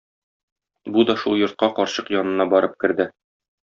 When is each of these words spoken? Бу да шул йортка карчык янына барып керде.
Бу 0.95 1.05
да 1.11 1.17
шул 1.25 1.37
йортка 1.43 1.71
карчык 1.81 2.13
янына 2.19 2.53
барып 2.59 2.79
керде. 2.85 3.13